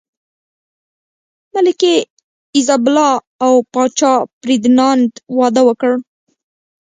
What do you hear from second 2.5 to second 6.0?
ایزابلا او پاچا فردیناند واده وکړ.